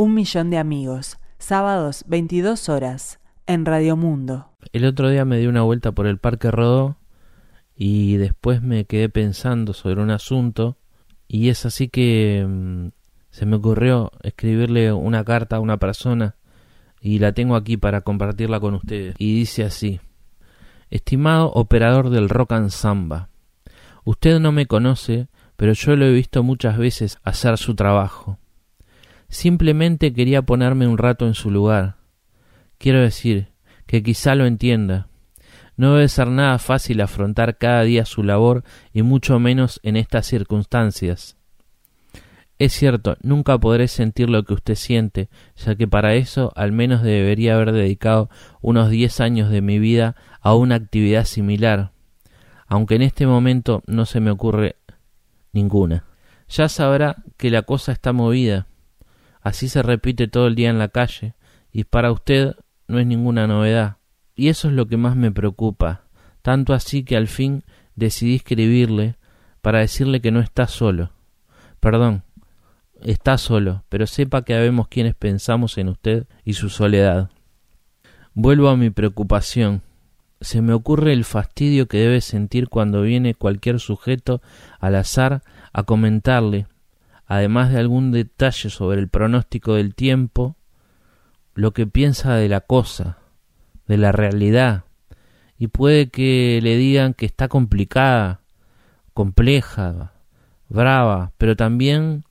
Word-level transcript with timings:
Un 0.00 0.14
millón 0.14 0.48
de 0.48 0.56
amigos, 0.56 1.18
sábados 1.36 2.04
22 2.06 2.70
horas, 2.70 3.20
en 3.46 3.66
Radio 3.66 3.98
Mundo. 3.98 4.48
El 4.72 4.86
otro 4.86 5.10
día 5.10 5.26
me 5.26 5.36
di 5.36 5.46
una 5.46 5.60
vuelta 5.60 5.92
por 5.92 6.06
el 6.06 6.16
Parque 6.16 6.50
Rodó 6.50 6.96
y 7.76 8.16
después 8.16 8.62
me 8.62 8.86
quedé 8.86 9.10
pensando 9.10 9.74
sobre 9.74 10.00
un 10.00 10.08
asunto 10.08 10.78
y 11.28 11.50
es 11.50 11.66
así 11.66 11.88
que 11.88 12.46
mm, 12.48 12.86
se 13.28 13.44
me 13.44 13.56
ocurrió 13.56 14.10
escribirle 14.22 14.90
una 14.90 15.22
carta 15.22 15.56
a 15.56 15.60
una 15.60 15.76
persona 15.76 16.36
y 17.02 17.18
la 17.18 17.34
tengo 17.34 17.54
aquí 17.54 17.76
para 17.76 18.00
compartirla 18.00 18.58
con 18.58 18.72
ustedes. 18.76 19.16
Y 19.18 19.34
dice 19.34 19.64
así, 19.64 20.00
Estimado 20.88 21.52
operador 21.52 22.08
del 22.08 22.30
rock 22.30 22.52
and 22.52 22.70
samba, 22.70 23.28
usted 24.04 24.40
no 24.40 24.50
me 24.50 24.64
conoce, 24.64 25.28
pero 25.58 25.74
yo 25.74 25.94
lo 25.94 26.06
he 26.06 26.12
visto 26.14 26.42
muchas 26.42 26.78
veces 26.78 27.18
hacer 27.22 27.58
su 27.58 27.74
trabajo. 27.74 28.39
Simplemente 29.30 30.12
quería 30.12 30.42
ponerme 30.42 30.86
un 30.86 30.98
rato 30.98 31.26
en 31.26 31.34
su 31.34 31.50
lugar. 31.50 31.96
Quiero 32.78 33.00
decir, 33.00 33.48
que 33.86 34.02
quizá 34.02 34.34
lo 34.34 34.44
entienda. 34.44 35.08
No 35.76 35.94
debe 35.94 36.08
ser 36.08 36.28
nada 36.28 36.58
fácil 36.58 37.00
afrontar 37.00 37.56
cada 37.56 37.82
día 37.82 38.04
su 38.04 38.22
labor 38.22 38.64
y 38.92 39.02
mucho 39.02 39.38
menos 39.38 39.80
en 39.82 39.96
estas 39.96 40.26
circunstancias. 40.26 41.36
Es 42.58 42.74
cierto, 42.74 43.16
nunca 43.22 43.56
podré 43.56 43.88
sentir 43.88 44.28
lo 44.28 44.44
que 44.44 44.52
usted 44.52 44.74
siente, 44.74 45.30
ya 45.56 45.76
que 45.76 45.88
para 45.88 46.14
eso 46.14 46.52
al 46.54 46.72
menos 46.72 47.02
debería 47.02 47.54
haber 47.54 47.72
dedicado 47.72 48.28
unos 48.60 48.90
diez 48.90 49.20
años 49.20 49.48
de 49.48 49.62
mi 49.62 49.78
vida 49.78 50.14
a 50.42 50.54
una 50.54 50.74
actividad 50.74 51.24
similar, 51.24 51.92
aunque 52.66 52.96
en 52.96 53.02
este 53.02 53.26
momento 53.26 53.82
no 53.86 54.04
se 54.04 54.20
me 54.20 54.30
ocurre 54.30 54.76
ninguna. 55.52 56.04
Ya 56.48 56.68
sabrá 56.68 57.16
que 57.38 57.48
la 57.48 57.62
cosa 57.62 57.92
está 57.92 58.12
movida. 58.12 58.66
Así 59.42 59.68
se 59.68 59.82
repite 59.82 60.28
todo 60.28 60.46
el 60.46 60.54
día 60.54 60.70
en 60.70 60.78
la 60.78 60.88
calle, 60.88 61.34
y 61.72 61.84
para 61.84 62.12
usted 62.12 62.56
no 62.88 62.98
es 62.98 63.06
ninguna 63.06 63.46
novedad. 63.46 63.96
Y 64.34 64.48
eso 64.48 64.68
es 64.68 64.74
lo 64.74 64.86
que 64.86 64.96
más 64.96 65.16
me 65.16 65.30
preocupa, 65.30 66.04
tanto 66.42 66.72
así 66.72 67.04
que 67.04 67.16
al 67.16 67.28
fin 67.28 67.62
decidí 67.94 68.36
escribirle 68.36 69.16
para 69.60 69.80
decirle 69.80 70.20
que 70.20 70.30
no 70.30 70.40
está 70.40 70.66
solo. 70.66 71.12
Perdón, 71.80 72.24
está 73.02 73.38
solo, 73.38 73.84
pero 73.88 74.06
sepa 74.06 74.42
que 74.42 74.54
habemos 74.54 74.88
quienes 74.88 75.14
pensamos 75.14 75.78
en 75.78 75.88
usted 75.88 76.26
y 76.44 76.54
su 76.54 76.68
soledad. 76.68 77.30
Vuelvo 78.34 78.68
a 78.68 78.76
mi 78.76 78.90
preocupación. 78.90 79.82
Se 80.40 80.62
me 80.62 80.72
ocurre 80.72 81.12
el 81.12 81.24
fastidio 81.24 81.86
que 81.86 81.98
debe 81.98 82.20
sentir 82.20 82.68
cuando 82.68 83.02
viene 83.02 83.34
cualquier 83.34 83.80
sujeto 83.80 84.40
al 84.78 84.94
azar 84.94 85.42
a 85.72 85.82
comentarle, 85.82 86.66
además 87.30 87.70
de 87.70 87.78
algún 87.78 88.10
detalle 88.10 88.70
sobre 88.70 88.98
el 88.98 89.08
pronóstico 89.08 89.74
del 89.74 89.94
tiempo, 89.94 90.56
lo 91.54 91.72
que 91.72 91.86
piensa 91.86 92.34
de 92.34 92.48
la 92.48 92.60
cosa, 92.60 93.18
de 93.86 93.98
la 93.98 94.10
realidad, 94.10 94.82
y 95.56 95.68
puede 95.68 96.10
que 96.10 96.58
le 96.60 96.76
digan 96.76 97.14
que 97.14 97.26
está 97.26 97.46
complicada, 97.46 98.40
compleja, 99.14 100.12
brava, 100.68 101.30
pero 101.38 101.54
también 101.54 102.24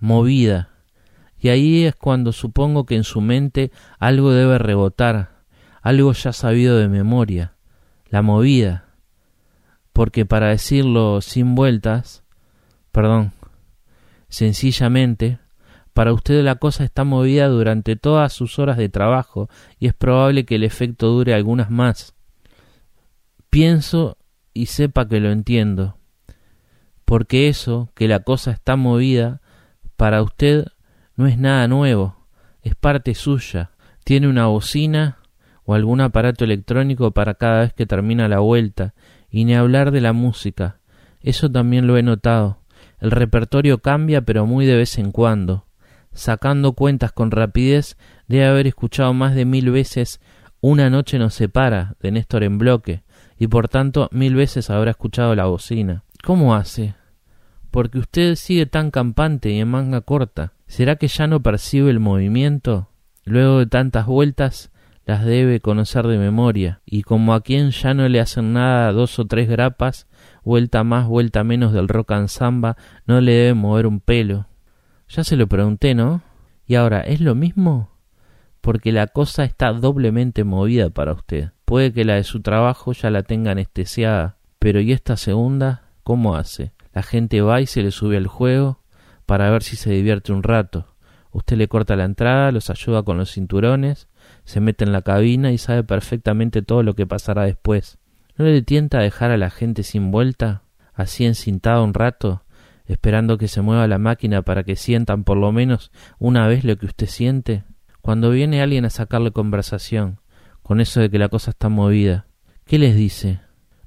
movida, 0.00 0.70
y 1.38 1.50
ahí 1.50 1.84
es 1.84 1.94
cuando 1.94 2.32
supongo 2.32 2.86
que 2.86 2.96
en 2.96 3.04
su 3.04 3.20
mente 3.20 3.70
algo 4.00 4.32
debe 4.32 4.58
rebotar, 4.58 5.30
algo 5.80 6.12
ya 6.12 6.32
sabido 6.32 6.76
de 6.76 6.88
memoria, 6.88 7.54
la 8.08 8.20
movida, 8.20 8.86
porque 9.92 10.26
para 10.26 10.48
decirlo 10.48 11.20
sin 11.20 11.54
vueltas, 11.54 12.24
perdón, 12.90 13.32
sencillamente, 14.30 15.38
para 15.92 16.14
usted 16.14 16.42
la 16.42 16.54
cosa 16.54 16.84
está 16.84 17.04
movida 17.04 17.48
durante 17.48 17.96
todas 17.96 18.32
sus 18.32 18.58
horas 18.58 18.78
de 18.78 18.88
trabajo 18.88 19.50
y 19.78 19.86
es 19.86 19.94
probable 19.94 20.46
que 20.46 20.54
el 20.54 20.64
efecto 20.64 21.08
dure 21.08 21.34
algunas 21.34 21.70
más. 21.70 22.14
Pienso 23.50 24.16
y 24.54 24.66
sepa 24.66 25.06
que 25.06 25.20
lo 25.20 25.30
entiendo, 25.30 25.98
porque 27.04 27.48
eso, 27.48 27.90
que 27.94 28.08
la 28.08 28.20
cosa 28.20 28.52
está 28.52 28.76
movida, 28.76 29.40
para 29.96 30.22
usted 30.22 30.66
no 31.16 31.26
es 31.26 31.36
nada 31.36 31.66
nuevo, 31.68 32.26
es 32.62 32.74
parte 32.76 33.14
suya. 33.14 33.72
Tiene 34.04 34.28
una 34.28 34.46
bocina 34.46 35.18
o 35.64 35.74
algún 35.74 36.00
aparato 36.00 36.44
electrónico 36.44 37.10
para 37.10 37.34
cada 37.34 37.60
vez 37.60 37.72
que 37.72 37.86
termina 37.86 38.28
la 38.28 38.38
vuelta, 38.38 38.94
y 39.28 39.44
ni 39.44 39.54
hablar 39.54 39.90
de 39.90 40.00
la 40.00 40.12
música. 40.12 40.78
Eso 41.20 41.50
también 41.50 41.86
lo 41.86 41.96
he 41.96 42.02
notado. 42.02 42.59
El 43.00 43.10
repertorio 43.10 43.78
cambia 43.78 44.22
pero 44.22 44.46
muy 44.46 44.66
de 44.66 44.76
vez 44.76 44.98
en 44.98 45.10
cuando. 45.10 45.66
Sacando 46.12 46.72
cuentas 46.72 47.12
con 47.12 47.30
rapidez, 47.30 47.96
debe 48.28 48.46
haber 48.46 48.66
escuchado 48.66 49.14
más 49.14 49.34
de 49.34 49.44
mil 49.44 49.70
veces 49.70 50.20
Una 50.60 50.90
noche 50.90 51.18
nos 51.18 51.34
separa 51.34 51.96
de 52.00 52.10
Néstor 52.10 52.42
en 52.42 52.58
bloque, 52.58 53.02
y 53.38 53.46
por 53.46 53.68
tanto 53.68 54.08
mil 54.12 54.34
veces 54.34 54.68
habrá 54.68 54.90
escuchado 54.90 55.34
la 55.34 55.46
bocina. 55.46 56.04
¿Cómo 56.22 56.54
hace? 56.54 56.94
porque 57.70 57.98
usted 57.98 58.34
sigue 58.34 58.66
tan 58.66 58.90
campante 58.90 59.50
y 59.50 59.60
en 59.60 59.68
manga 59.68 60.00
corta. 60.00 60.52
¿Será 60.66 60.96
que 60.96 61.08
ya 61.08 61.26
no 61.26 61.42
percibe 61.42 61.90
el 61.90 62.00
movimiento? 62.00 62.88
Luego 63.24 63.58
de 63.58 63.66
tantas 63.66 64.06
vueltas, 64.06 64.70
las 65.10 65.24
debe 65.24 65.58
conocer 65.58 66.06
de 66.06 66.18
memoria, 66.18 66.82
y 66.86 67.02
como 67.02 67.34
a 67.34 67.40
quien 67.40 67.72
ya 67.72 67.94
no 67.94 68.08
le 68.08 68.20
hacen 68.20 68.52
nada 68.52 68.92
dos 68.92 69.18
o 69.18 69.26
tres 69.26 69.48
grapas, 69.48 70.06
vuelta 70.44 70.84
más, 70.84 71.08
vuelta 71.08 71.42
menos 71.42 71.72
del 71.72 71.88
rock 71.88 72.12
and 72.12 72.28
samba, 72.28 72.76
no 73.06 73.20
le 73.20 73.32
debe 73.32 73.54
mover 73.54 73.88
un 73.88 73.98
pelo. 73.98 74.46
Ya 75.08 75.24
se 75.24 75.34
lo 75.34 75.48
pregunté, 75.48 75.96
¿no? 75.96 76.22
Y 76.64 76.76
ahora, 76.76 77.00
¿es 77.00 77.20
lo 77.20 77.34
mismo? 77.34 77.90
Porque 78.60 78.92
la 78.92 79.08
cosa 79.08 79.42
está 79.42 79.72
doblemente 79.72 80.44
movida 80.44 80.90
para 80.90 81.14
usted. 81.14 81.50
Puede 81.64 81.92
que 81.92 82.04
la 82.04 82.14
de 82.14 82.22
su 82.22 82.40
trabajo 82.40 82.92
ya 82.92 83.10
la 83.10 83.24
tenga 83.24 83.50
anestesiada, 83.50 84.36
pero 84.60 84.78
¿y 84.78 84.92
esta 84.92 85.16
segunda? 85.16 85.88
¿Cómo 86.04 86.36
hace? 86.36 86.72
La 86.92 87.02
gente 87.02 87.40
va 87.40 87.60
y 87.60 87.66
se 87.66 87.82
le 87.82 87.90
sube 87.90 88.16
al 88.16 88.28
juego 88.28 88.84
para 89.26 89.50
ver 89.50 89.64
si 89.64 89.74
se 89.74 89.90
divierte 89.90 90.30
un 90.30 90.44
rato. 90.44 90.94
Usted 91.32 91.56
le 91.56 91.66
corta 91.66 91.96
la 91.96 92.04
entrada, 92.04 92.52
los 92.52 92.70
ayuda 92.70 93.02
con 93.02 93.18
los 93.18 93.32
cinturones, 93.32 94.08
se 94.44 94.60
mete 94.60 94.84
en 94.84 94.92
la 94.92 95.02
cabina 95.02 95.52
y 95.52 95.58
sabe 95.58 95.84
perfectamente 95.84 96.62
todo 96.62 96.82
lo 96.82 96.94
que 96.94 97.06
pasará 97.06 97.44
después. 97.44 97.98
¿No 98.36 98.44
le 98.44 98.62
tienta 98.62 99.00
dejar 99.00 99.30
a 99.30 99.36
la 99.36 99.50
gente 99.50 99.82
sin 99.82 100.10
vuelta, 100.10 100.62
así 100.94 101.26
encintada 101.26 101.82
un 101.82 101.94
rato, 101.94 102.42
esperando 102.86 103.38
que 103.38 103.48
se 103.48 103.60
mueva 103.60 103.86
la 103.86 103.98
máquina 103.98 104.42
para 104.42 104.64
que 104.64 104.76
sientan 104.76 105.24
por 105.24 105.36
lo 105.36 105.52
menos 105.52 105.92
una 106.18 106.46
vez 106.48 106.64
lo 106.64 106.76
que 106.76 106.86
usted 106.86 107.06
siente? 107.06 107.64
Cuando 108.00 108.30
viene 108.30 108.62
alguien 108.62 108.84
a 108.84 108.90
sacarle 108.90 109.30
conversación, 109.30 110.20
con 110.62 110.80
eso 110.80 111.00
de 111.00 111.10
que 111.10 111.18
la 111.18 111.28
cosa 111.28 111.50
está 111.50 111.68
movida, 111.68 112.26
¿qué 112.64 112.78
les 112.78 112.96
dice? 112.96 113.40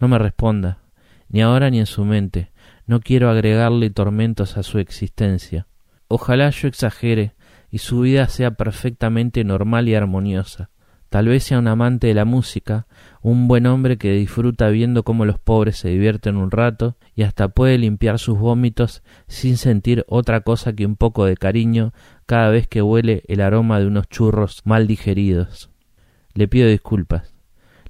No 0.00 0.08
me 0.08 0.18
responda, 0.18 0.78
ni 1.28 1.42
ahora 1.42 1.70
ni 1.70 1.78
en 1.78 1.86
su 1.86 2.04
mente, 2.04 2.52
no 2.86 3.00
quiero 3.00 3.28
agregarle 3.30 3.90
tormentos 3.90 4.56
a 4.56 4.62
su 4.62 4.78
existencia. 4.78 5.66
Ojalá 6.08 6.48
yo 6.50 6.68
exagere 6.68 7.34
y 7.70 7.78
su 7.78 8.00
vida 8.00 8.28
sea 8.28 8.52
perfectamente 8.52 9.44
normal 9.44 9.88
y 9.88 9.94
armoniosa. 9.94 10.70
Tal 11.08 11.28
vez 11.28 11.44
sea 11.44 11.58
un 11.58 11.68
amante 11.68 12.06
de 12.08 12.14
la 12.14 12.26
música, 12.26 12.86
un 13.22 13.48
buen 13.48 13.66
hombre 13.66 13.96
que 13.96 14.12
disfruta 14.12 14.68
viendo 14.68 15.04
cómo 15.04 15.24
los 15.24 15.38
pobres 15.38 15.78
se 15.78 15.88
divierten 15.88 16.36
un 16.36 16.50
rato 16.50 16.96
y 17.14 17.22
hasta 17.22 17.48
puede 17.48 17.78
limpiar 17.78 18.18
sus 18.18 18.38
vómitos 18.38 19.02
sin 19.26 19.56
sentir 19.56 20.04
otra 20.08 20.42
cosa 20.42 20.74
que 20.74 20.84
un 20.84 20.96
poco 20.96 21.24
de 21.24 21.38
cariño 21.38 21.94
cada 22.26 22.50
vez 22.50 22.68
que 22.68 22.82
huele 22.82 23.22
el 23.26 23.40
aroma 23.40 23.80
de 23.80 23.86
unos 23.86 24.08
churros 24.08 24.60
mal 24.64 24.86
digeridos. 24.86 25.70
Le 26.34 26.46
pido 26.46 26.68
disculpas. 26.68 27.32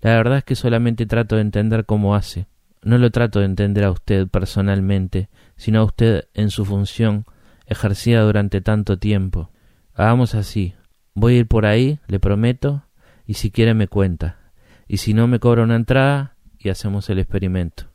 La 0.00 0.14
verdad 0.14 0.38
es 0.38 0.44
que 0.44 0.54
solamente 0.54 1.06
trato 1.06 1.34
de 1.34 1.42
entender 1.42 1.86
cómo 1.86 2.14
hace. 2.14 2.46
No 2.84 2.98
lo 2.98 3.10
trato 3.10 3.40
de 3.40 3.46
entender 3.46 3.82
a 3.82 3.90
usted 3.90 4.28
personalmente, 4.28 5.28
sino 5.56 5.80
a 5.80 5.84
usted 5.84 6.28
en 6.34 6.50
su 6.50 6.64
función 6.64 7.24
ejercida 7.66 8.22
durante 8.22 8.60
tanto 8.60 8.96
tiempo. 8.96 9.50
Hagamos 9.98 10.36
así. 10.36 10.74
Voy 11.14 11.34
a 11.34 11.38
ir 11.38 11.48
por 11.48 11.66
ahí, 11.66 11.98
le 12.06 12.20
prometo, 12.20 12.84
y 13.26 13.34
si 13.34 13.50
quiere 13.50 13.74
me 13.74 13.88
cuenta. 13.88 14.38
Y 14.86 14.98
si 14.98 15.12
no 15.12 15.26
me 15.26 15.40
cobra 15.40 15.64
una 15.64 15.74
entrada 15.74 16.36
y 16.56 16.68
hacemos 16.68 17.10
el 17.10 17.18
experimento. 17.18 17.88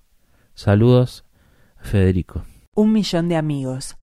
Saludos, 0.53 1.23
Federico. 1.77 2.43
Un 2.75 2.91
millón 2.91 3.29
de 3.29 3.37
amigos. 3.37 3.95